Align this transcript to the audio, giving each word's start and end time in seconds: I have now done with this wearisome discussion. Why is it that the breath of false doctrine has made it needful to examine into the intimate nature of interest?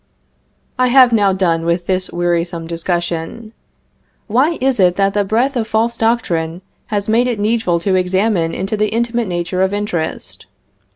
I 0.79 0.87
have 0.87 1.13
now 1.13 1.31
done 1.31 1.63
with 1.63 1.85
this 1.85 2.11
wearisome 2.11 2.65
discussion. 2.65 3.53
Why 4.25 4.57
is 4.59 4.79
it 4.79 4.95
that 4.95 5.13
the 5.13 5.23
breath 5.23 5.55
of 5.55 5.67
false 5.67 5.95
doctrine 5.95 6.63
has 6.87 7.07
made 7.07 7.27
it 7.27 7.39
needful 7.39 7.79
to 7.81 7.93
examine 7.93 8.51
into 8.55 8.75
the 8.75 8.89
intimate 8.89 9.27
nature 9.27 9.61
of 9.61 9.75
interest? 9.75 10.47